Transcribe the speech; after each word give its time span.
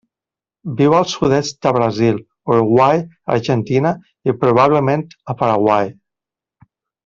Viu 0.77 0.95
al 0.99 1.03
sud-est 1.11 1.59
de 1.65 1.73
Brasil, 1.77 2.17
Uruguai, 2.55 3.03
Argentina 3.37 3.93
i 4.33 4.39
probablement 4.45 5.05
a 5.37 5.41
Paraguai. 5.45 5.95